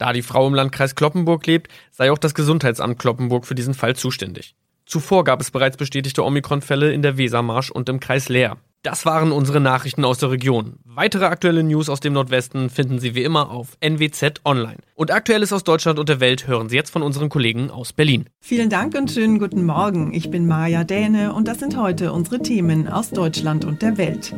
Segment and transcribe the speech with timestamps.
[0.00, 3.94] Da die Frau im Landkreis Kloppenburg lebt, sei auch das Gesundheitsamt Kloppenburg für diesen Fall
[3.96, 4.54] zuständig.
[4.86, 8.56] Zuvor gab es bereits bestätigte Omikron-Fälle in der Wesermarsch und im Kreis Leer.
[8.82, 10.78] Das waren unsere Nachrichten aus der Region.
[10.84, 14.78] Weitere aktuelle News aus dem Nordwesten finden Sie wie immer auf NWZ Online.
[15.00, 18.26] Und Aktuelles aus Deutschland und der Welt hören Sie jetzt von unseren Kollegen aus Berlin.
[18.38, 20.12] Vielen Dank und schönen guten Morgen.
[20.12, 24.34] Ich bin Maja Däne und das sind heute unsere Themen aus Deutschland und der Welt.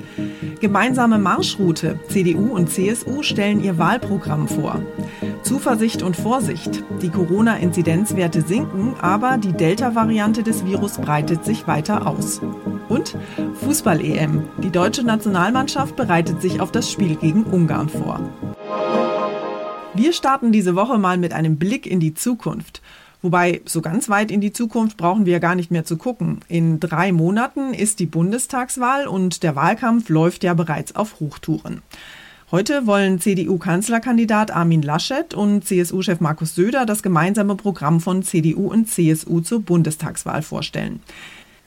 [0.61, 1.99] Gemeinsame Marschroute.
[2.06, 4.81] CDU und CSU stellen ihr Wahlprogramm vor.
[5.43, 6.84] Zuversicht und Vorsicht.
[7.03, 12.41] Die Corona-Inzidenzwerte sinken, aber die Delta-Variante des Virus breitet sich weiter aus.
[12.89, 13.17] Und
[13.65, 14.44] Fußball-EM.
[14.62, 18.21] Die deutsche Nationalmannschaft bereitet sich auf das Spiel gegen Ungarn vor.
[19.95, 22.81] Wir starten diese Woche mal mit einem Blick in die Zukunft.
[23.21, 26.41] Wobei, so ganz weit in die Zukunft brauchen wir gar nicht mehr zu gucken.
[26.49, 31.83] In drei Monaten ist die Bundestagswahl und der Wahlkampf läuft ja bereits auf Hochtouren.
[32.51, 38.89] Heute wollen CDU-Kanzlerkandidat Armin Laschet und CSU-Chef Markus Söder das gemeinsame Programm von CDU und
[38.89, 41.01] CSU zur Bundestagswahl vorstellen.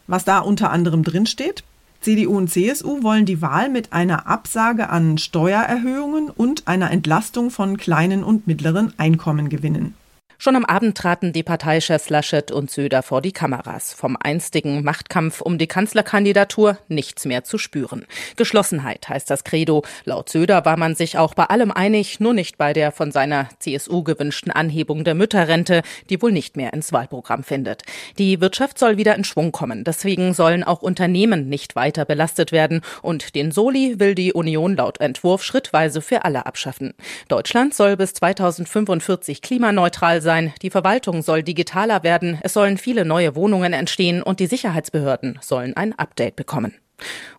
[0.07, 1.63] Was da unter anderem drinsteht?
[2.05, 7.77] CDU und CSU wollen die Wahl mit einer Absage an Steuererhöhungen und einer Entlastung von
[7.77, 9.95] kleinen und mittleren Einkommen gewinnen.
[10.37, 13.93] Schon am Abend traten die Parteichefs Laschet und Söder vor die Kameras.
[13.93, 18.05] Vom einstigen Machtkampf um die Kanzlerkandidatur nichts mehr zu spüren.
[18.35, 19.83] Geschlossenheit heißt das Credo.
[20.03, 23.47] Laut Söder war man sich auch bei allem einig, nur nicht bei der von seiner
[23.59, 27.83] CSU gewünschten Anhebung der Mütterrente, die wohl nicht mehr ins Wahlprogramm findet.
[28.17, 29.83] Die Wirtschaft soll wieder in Schwung kommen.
[29.83, 32.81] Deswegen sollen auch Unternehmen nicht weiter belastet werden.
[33.01, 36.93] Und den Soli will die Union laut Entwurf schrittweise für alle abschaffen.
[37.29, 43.35] Deutschland soll bis 2045 klimaneutral sein, die Verwaltung soll digitaler werden, es sollen viele neue
[43.35, 46.73] Wohnungen entstehen und die Sicherheitsbehörden sollen ein Update bekommen.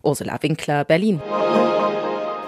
[0.01, 1.21] Ursula Winkler, Berlin.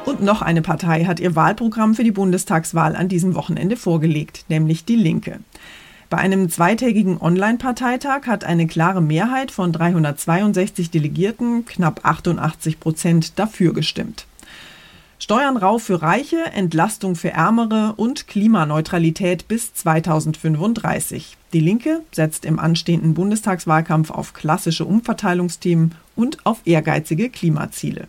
[0.05, 4.83] Und noch eine Partei hat ihr Wahlprogramm für die Bundestagswahl an diesem Wochenende vorgelegt, nämlich
[4.85, 5.39] die Linke.
[6.09, 13.73] Bei einem zweitägigen Online-Parteitag hat eine klare Mehrheit von 362 Delegierten, knapp 88 Prozent, dafür
[13.73, 14.25] gestimmt.
[15.29, 21.37] Steuern rauf für Reiche, Entlastung für Ärmere und Klimaneutralität bis 2035.
[21.53, 28.07] Die Linke setzt im anstehenden Bundestagswahlkampf auf klassische Umverteilungsthemen und auf ehrgeizige Klimaziele.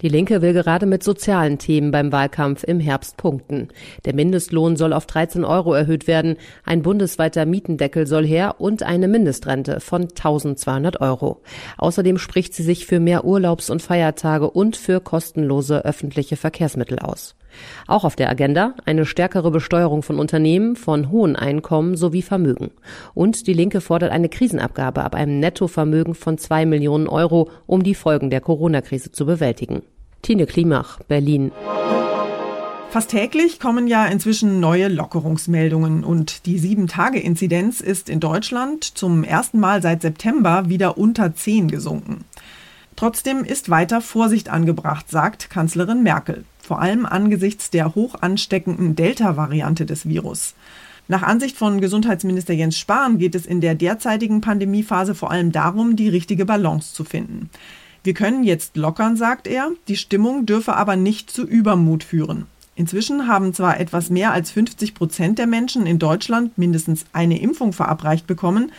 [0.00, 3.68] Die Linke will gerade mit sozialen Themen beim Wahlkampf im Herbst punkten.
[4.04, 9.08] Der Mindestlohn soll auf 13 Euro erhöht werden, ein bundesweiter Mietendeckel soll her und eine
[9.08, 11.42] Mindestrente von 1200 Euro.
[11.78, 17.34] Außerdem spricht sie sich für mehr Urlaubs- und Feiertage und für kostenlose öffentliche Verkehrsmittel aus.
[17.86, 22.70] Auch auf der Agenda eine stärkere Besteuerung von Unternehmen, von hohen Einkommen sowie Vermögen.
[23.14, 27.94] Und die Linke fordert eine Krisenabgabe ab einem Nettovermögen von zwei Millionen Euro, um die
[27.94, 29.82] Folgen der Corona-Krise zu bewältigen.
[30.22, 31.52] Tine Klimach, Berlin.
[32.90, 39.60] Fast täglich kommen ja inzwischen neue Lockerungsmeldungen und die 7-Tage-Inzidenz ist in Deutschland zum ersten
[39.60, 42.24] Mal seit September wieder unter 10 gesunken.
[42.98, 49.86] Trotzdem ist weiter Vorsicht angebracht, sagt Kanzlerin Merkel, vor allem angesichts der hoch ansteckenden Delta-Variante
[49.86, 50.54] des Virus.
[51.06, 55.94] Nach Ansicht von Gesundheitsminister Jens Spahn geht es in der derzeitigen Pandemiephase vor allem darum,
[55.94, 57.50] die richtige Balance zu finden.
[58.02, 62.46] Wir können jetzt lockern, sagt er, die Stimmung dürfe aber nicht zu Übermut führen.
[62.74, 67.72] Inzwischen haben zwar etwas mehr als 50 Prozent der Menschen in Deutschland mindestens eine Impfung
[67.72, 68.72] verabreicht bekommen,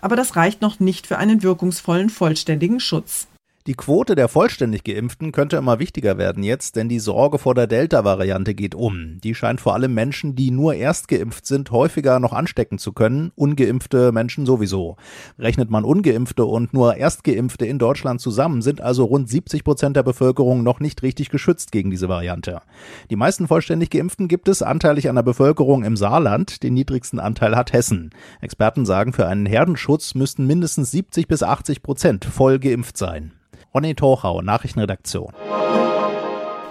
[0.00, 3.26] aber das reicht noch nicht für einen wirkungsvollen vollständigen Schutz.
[3.66, 7.66] Die Quote der vollständig Geimpften könnte immer wichtiger werden jetzt, denn die Sorge vor der
[7.66, 9.18] Delta-Variante geht um.
[9.24, 13.32] Die scheint vor allem Menschen, die nur erst geimpft sind, häufiger noch anstecken zu können.
[13.34, 14.98] Ungeimpfte Menschen sowieso.
[15.36, 20.04] Rechnet man Ungeimpfte und nur Erstgeimpfte in Deutschland zusammen, sind also rund 70 Prozent der
[20.04, 22.62] Bevölkerung noch nicht richtig geschützt gegen diese Variante.
[23.10, 26.62] Die meisten vollständig Geimpften gibt es anteilig an der Bevölkerung im Saarland.
[26.62, 28.10] Den niedrigsten Anteil hat Hessen.
[28.40, 33.32] Experten sagen, für einen Herdenschutz müssten mindestens 70 bis 80 Prozent voll geimpft sein.
[33.76, 35.34] Ronny Torchau, Nachrichtenredaktion.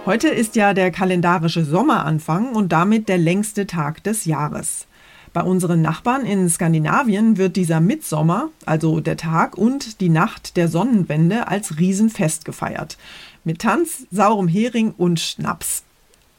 [0.06, 4.88] Heute ist ja der kalendarische Sommeranfang und damit der längste Tag des Jahres.
[5.32, 10.66] Bei unseren Nachbarn in Skandinavien wird dieser Mitsommer, also der Tag und die Nacht der
[10.66, 12.98] Sonnenwende, als Riesenfest gefeiert.
[13.44, 15.84] Mit Tanz, saurem Hering und Schnaps.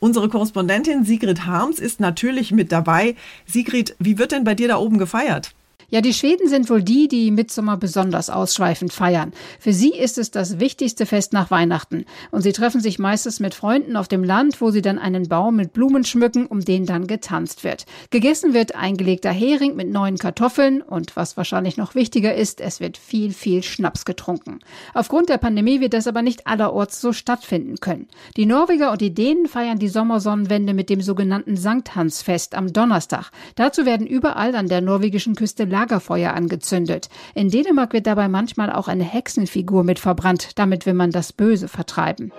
[0.01, 3.15] Unsere Korrespondentin Sigrid Harms ist natürlich mit dabei.
[3.45, 5.53] Sigrid, wie wird denn bei dir da oben gefeiert?
[5.89, 9.31] Ja, die Schweden sind wohl die, die Mitsommer besonders ausschweifend feiern.
[9.57, 12.03] Für sie ist es das wichtigste Fest nach Weihnachten.
[12.29, 15.55] Und sie treffen sich meistens mit Freunden auf dem Land, wo sie dann einen Baum
[15.55, 17.85] mit Blumen schmücken, um den dann getanzt wird.
[18.09, 22.97] Gegessen wird eingelegter Hering mit neuen Kartoffeln und was wahrscheinlich noch wichtiger ist, es wird
[22.97, 24.59] viel, viel Schnaps getrunken.
[24.93, 28.09] Aufgrund der Pandemie wird das aber nicht allerorts so stattfinden können.
[28.35, 33.31] Die Norweger und die Dänen feiern die Sommersonnenwende mit dem sogenannten Sankthansfest am Donnerstag.
[33.55, 37.07] Dazu werden überall an der norwegischen Küste Lagerfeuer angezündet.
[37.35, 40.51] In Dänemark wird dabei manchmal auch eine Hexenfigur mit verbrannt.
[40.55, 42.31] Damit will man das Böse vertreiben.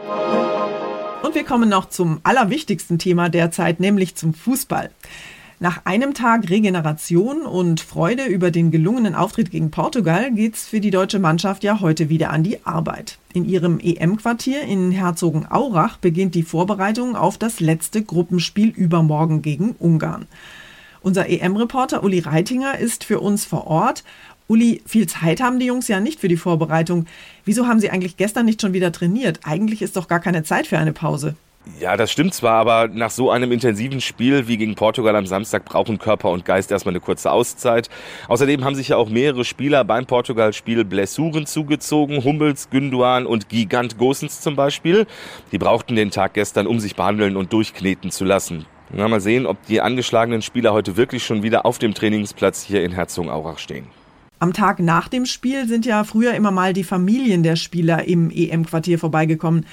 [1.23, 4.91] Und wir kommen noch zum allerwichtigsten Thema derzeit, nämlich zum Fußball.
[5.61, 10.91] Nach einem Tag Regeneration und Freude über den gelungenen Auftritt gegen Portugal geht's für die
[10.91, 13.19] deutsche Mannschaft ja heute wieder an die Arbeit.
[13.35, 20.27] In ihrem EM-Quartier in Herzogenaurach beginnt die Vorbereitung auf das letzte Gruppenspiel übermorgen gegen Ungarn.
[21.01, 24.05] Unser EM-Reporter Uli Reitinger ist für uns vor Ort.
[24.49, 27.07] Uli, viel Zeit haben die Jungs ja nicht für die Vorbereitung.
[27.45, 29.41] Wieso haben sie eigentlich gestern nicht schon wieder trainiert?
[29.45, 31.35] Eigentlich ist doch gar keine Zeit für eine Pause.
[31.81, 35.65] Ja, das stimmt zwar, aber nach so einem intensiven Spiel wie gegen Portugal am Samstag
[35.65, 37.89] brauchen Körper und Geist erstmal eine kurze Auszeit.
[38.27, 42.25] Außerdem haben sich ja auch mehrere Spieler beim Portugal-Spiel Blessuren zugezogen.
[42.25, 45.07] Hummels, Günduan und Gigant Gosens zum Beispiel.
[45.53, 48.65] Die brauchten den Tag gestern, um sich behandeln und durchkneten zu lassen.
[48.93, 52.83] Na, mal sehen, ob die angeschlagenen Spieler heute wirklich schon wieder auf dem Trainingsplatz hier
[52.83, 53.87] in Herzogenaurach stehen.
[54.41, 58.31] Am Tag nach dem Spiel sind ja früher immer mal die Familien der Spieler im
[58.31, 59.67] EM-Quartier vorbeigekommen.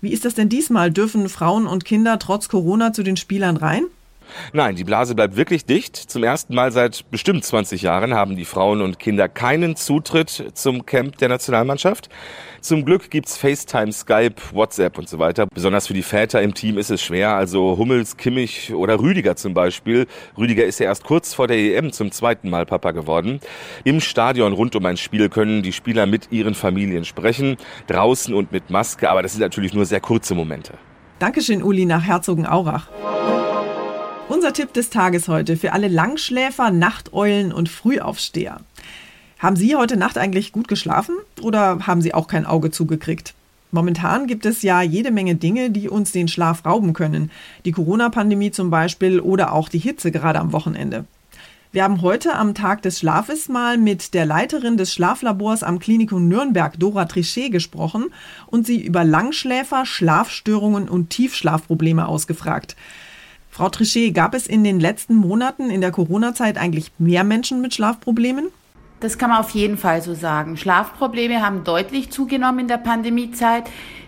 [0.00, 0.90] Wie ist das denn diesmal?
[0.90, 3.84] Dürfen Frauen und Kinder trotz Corona zu den Spielern rein?
[4.52, 5.96] Nein, die Blase bleibt wirklich dicht.
[5.96, 10.86] Zum ersten Mal seit bestimmt 20 Jahren haben die Frauen und Kinder keinen Zutritt zum
[10.86, 12.08] Camp der Nationalmannschaft.
[12.60, 15.46] Zum Glück gibt's FaceTime, Skype, WhatsApp und so weiter.
[15.46, 17.34] Besonders für die Väter im Team ist es schwer.
[17.34, 20.06] Also Hummels, Kimmich oder Rüdiger zum Beispiel.
[20.36, 23.40] Rüdiger ist ja erst kurz vor der EM zum zweiten Mal Papa geworden.
[23.84, 27.56] Im Stadion rund um ein Spiel können die Spieler mit ihren Familien sprechen.
[27.86, 29.10] Draußen und mit Maske.
[29.10, 30.74] Aber das sind natürlich nur sehr kurze Momente.
[31.18, 32.88] Dankeschön, Uli, nach Herzogenaurach.
[34.30, 38.60] Unser Tipp des Tages heute für alle Langschläfer, Nachteulen und Frühaufsteher.
[39.40, 43.34] Haben Sie heute Nacht eigentlich gut geschlafen oder haben Sie auch kein Auge zugekriegt?
[43.72, 47.32] Momentan gibt es ja jede Menge Dinge, die uns den Schlaf rauben können.
[47.64, 51.06] Die Corona-Pandemie zum Beispiel oder auch die Hitze gerade am Wochenende.
[51.72, 56.28] Wir haben heute am Tag des Schlafes mal mit der Leiterin des Schlaflabors am Klinikum
[56.28, 58.12] Nürnberg, Dora Trichet, gesprochen
[58.46, 62.76] und sie über Langschläfer, Schlafstörungen und Tiefschlafprobleme ausgefragt.
[63.60, 67.74] Frau Trichet, gab es in den letzten Monaten in der Corona-Zeit eigentlich mehr Menschen mit
[67.74, 68.46] Schlafproblemen?
[69.00, 70.56] Das kann man auf jeden Fall so sagen.
[70.56, 73.64] Schlafprobleme haben deutlich zugenommen in der Pandemiezeit,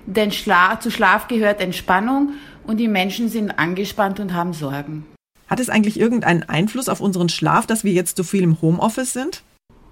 [0.07, 2.31] denn Schla zu Schlaf gehört Entspannung
[2.67, 5.05] und die Menschen sind angespannt und haben Sorgen.
[5.49, 9.13] Hat es eigentlich irgendeinen Einfluss auf unseren Schlaf, dass wir jetzt so viel im Homeoffice
[9.13, 9.43] sind?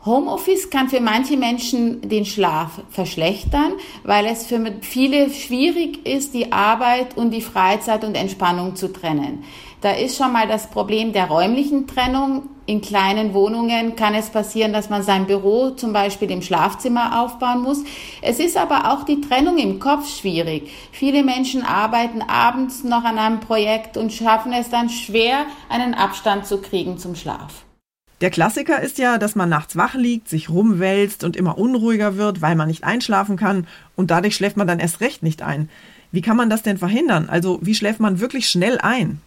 [0.07, 6.53] Homeoffice kann für manche Menschen den Schlaf verschlechtern, weil es für viele schwierig ist, die
[6.53, 9.45] Arbeit und die Freizeit und Entspannung zu trennen.
[9.83, 12.49] Da ist schon mal das Problem der räumlichen Trennung.
[12.65, 17.63] In kleinen Wohnungen kann es passieren, dass man sein Büro zum Beispiel im Schlafzimmer aufbauen
[17.63, 17.83] muss.
[18.23, 20.71] Es ist aber auch die Trennung im Kopf schwierig.
[20.93, 26.47] Viele Menschen arbeiten abends noch an einem Projekt und schaffen es dann schwer, einen Abstand
[26.47, 27.65] zu kriegen zum Schlaf.
[28.21, 32.43] Der Klassiker ist ja, dass man nachts wach liegt, sich rumwälzt und immer unruhiger wird,
[32.43, 35.71] weil man nicht einschlafen kann und dadurch schläft man dann erst recht nicht ein.
[36.13, 37.31] Wie kann man das denn verhindern?
[37.31, 39.21] Also wie schläft man wirklich schnell ein?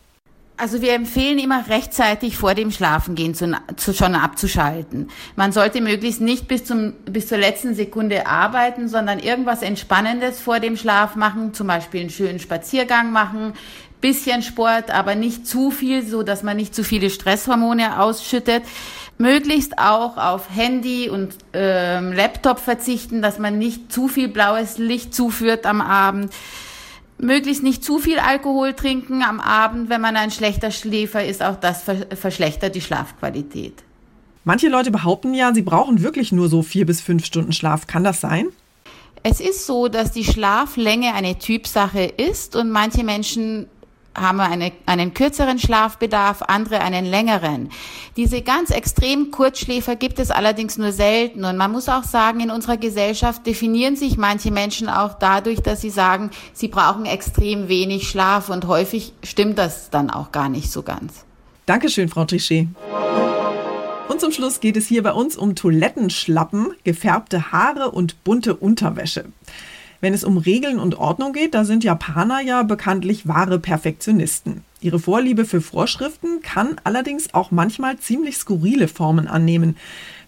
[0.56, 5.10] Also wir empfehlen immer rechtzeitig vor dem Schlafengehen zu, zu, schon abzuschalten.
[5.36, 10.60] Man sollte möglichst nicht bis, zum, bis zur letzten Sekunde arbeiten, sondern irgendwas Entspannendes vor
[10.60, 13.54] dem Schlaf machen, zum Beispiel einen schönen Spaziergang machen,
[14.04, 18.64] bisschen Sport, aber nicht zu viel, so dass man nicht zu viele Stresshormone ausschüttet.
[19.18, 25.16] Möglichst auch auf Handy und ähm, Laptop verzichten, dass man nicht zu viel blaues Licht
[25.16, 26.34] zuführt am Abend.
[27.18, 31.42] Möglichst nicht zu viel Alkohol trinken am Abend, wenn man ein schlechter Schläfer ist.
[31.42, 31.84] Auch das
[32.16, 33.84] verschlechtert die Schlafqualität.
[34.44, 37.88] Manche Leute behaupten ja, sie brauchen wirklich nur so vier bis fünf Stunden Schlaf.
[37.88, 38.48] Kann das sein?
[39.26, 43.68] Es ist so, dass die Schlaflänge eine Typsache ist und manche Menschen
[44.16, 47.70] haben wir eine, einen kürzeren Schlafbedarf, andere einen längeren.
[48.16, 51.46] Diese ganz extrem Kurzschläfer gibt es allerdings nur selten.
[51.46, 55.82] Und man muss auch sagen, in unserer Gesellschaft definieren sich manche Menschen auch dadurch, dass
[55.82, 58.50] sie sagen, sie brauchen extrem wenig Schlaf.
[58.50, 61.26] Und häufig stimmt das dann auch gar nicht so ganz.
[61.66, 62.68] Dankeschön, Frau Trichet.
[64.10, 69.26] Und zum Schluss geht es hier bei uns um Toilettenschlappen, gefärbte Haare und bunte Unterwäsche.
[70.04, 74.66] Wenn es um Regeln und Ordnung geht, da sind Japaner ja bekanntlich wahre Perfektionisten.
[74.82, 79.78] Ihre Vorliebe für Vorschriften kann allerdings auch manchmal ziemlich skurrile Formen annehmen.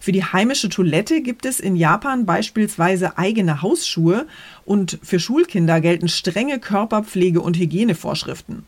[0.00, 4.26] Für die heimische Toilette gibt es in Japan beispielsweise eigene Hausschuhe
[4.64, 8.64] und für Schulkinder gelten strenge Körperpflege- und Hygienevorschriften.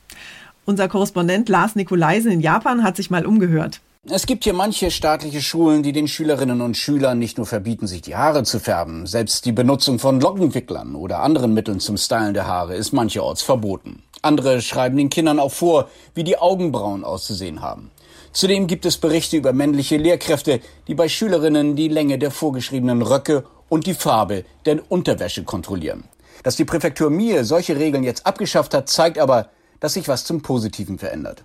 [0.66, 3.80] Unser Korrespondent Lars Nikolaisen in Japan hat sich mal umgehört.
[4.10, 8.00] Es gibt hier manche staatliche Schulen, die den Schülerinnen und Schülern nicht nur verbieten, sich
[8.00, 12.46] die Haare zu färben, selbst die Benutzung von Lockenwicklern oder anderen Mitteln zum Stylen der
[12.46, 14.02] Haare ist mancherorts verboten.
[14.22, 17.90] Andere schreiben den Kindern auch vor, wie die Augenbrauen auszusehen haben.
[18.32, 23.44] Zudem gibt es Berichte über männliche Lehrkräfte, die bei Schülerinnen die Länge der vorgeschriebenen Röcke
[23.68, 26.04] und die Farbe der Unterwäsche kontrollieren.
[26.44, 29.50] Dass die Präfektur Mie solche Regeln jetzt abgeschafft hat, zeigt aber,
[29.80, 31.44] dass sich was zum Positiven verändert.